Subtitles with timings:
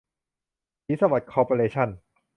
[0.85, 1.89] ศรีสวัสดิ์ คอร์ปอเรชั่น